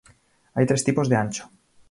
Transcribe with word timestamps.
Hay 0.55 0.65
tres 0.65 0.83
tipos 0.83 1.07
de 1.09 1.15
ancho. 1.15 1.47